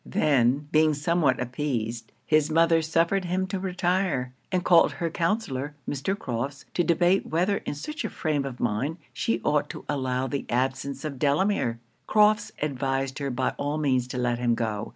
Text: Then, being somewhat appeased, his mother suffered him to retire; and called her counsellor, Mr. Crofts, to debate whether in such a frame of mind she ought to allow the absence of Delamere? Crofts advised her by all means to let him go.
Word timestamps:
Then, 0.03 0.67
being 0.71 0.95
somewhat 0.95 1.39
appeased, 1.39 2.11
his 2.25 2.49
mother 2.49 2.81
suffered 2.81 3.25
him 3.25 3.45
to 3.45 3.59
retire; 3.59 4.33
and 4.51 4.65
called 4.65 4.93
her 4.93 5.11
counsellor, 5.11 5.75
Mr. 5.87 6.17
Crofts, 6.17 6.65
to 6.73 6.83
debate 6.83 7.27
whether 7.27 7.57
in 7.67 7.75
such 7.75 8.03
a 8.03 8.09
frame 8.09 8.43
of 8.43 8.59
mind 8.59 8.97
she 9.13 9.41
ought 9.43 9.69
to 9.69 9.85
allow 9.87 10.25
the 10.25 10.47
absence 10.49 11.05
of 11.05 11.19
Delamere? 11.19 11.79
Crofts 12.07 12.51
advised 12.63 13.19
her 13.19 13.29
by 13.29 13.51
all 13.59 13.77
means 13.77 14.07
to 14.07 14.17
let 14.17 14.39
him 14.39 14.55
go. 14.55 14.89